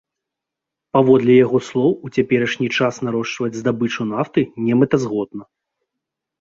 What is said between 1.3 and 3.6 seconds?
яго слоў, у цяперашні час нарошчваць